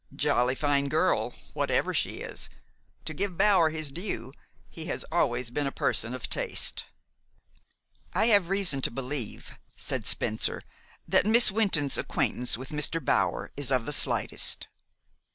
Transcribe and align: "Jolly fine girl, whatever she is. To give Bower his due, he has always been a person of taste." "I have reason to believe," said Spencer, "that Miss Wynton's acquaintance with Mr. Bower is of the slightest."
"Jolly 0.15 0.55
fine 0.55 0.89
girl, 0.89 1.35
whatever 1.53 1.93
she 1.93 2.21
is. 2.21 2.49
To 3.05 3.13
give 3.13 3.37
Bower 3.37 3.69
his 3.69 3.91
due, 3.91 4.33
he 4.67 4.85
has 4.85 5.05
always 5.11 5.51
been 5.51 5.67
a 5.67 5.71
person 5.71 6.15
of 6.15 6.27
taste." 6.27 6.85
"I 8.11 8.25
have 8.29 8.49
reason 8.49 8.81
to 8.81 8.89
believe," 8.89 9.53
said 9.77 10.07
Spencer, 10.07 10.63
"that 11.07 11.27
Miss 11.27 11.51
Wynton's 11.51 11.99
acquaintance 11.99 12.57
with 12.57 12.69
Mr. 12.69 12.99
Bower 12.99 13.51
is 13.55 13.71
of 13.71 13.85
the 13.85 13.93
slightest." 13.93 14.67